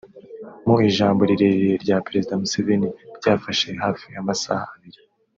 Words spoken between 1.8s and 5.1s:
rya Perezida Museveni ryafashe hafi amasaha abiri